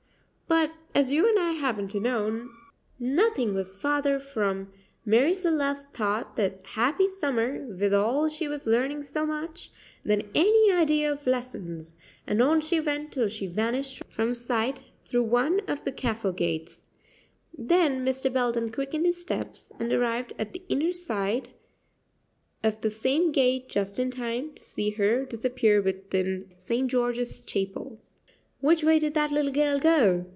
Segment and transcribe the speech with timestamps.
[0.47, 2.49] But, as you and I happen to know,
[2.99, 4.67] nothing was farther from
[5.05, 9.71] Marie Celeste's thought that happy summer, withal she was learning so much,
[10.03, 11.95] than any idea of lessons,
[12.27, 16.81] and on she went till she vanished from sight through one of the castle gates.
[17.57, 18.31] Then Mr.
[18.31, 21.47] Belden quickened his steps, and arrived at the inner side
[22.61, 26.91] of the same gate just in time to see her disappear within St.
[26.91, 28.01] George's Chapel.
[28.59, 30.25] "Which way did that little girl go?"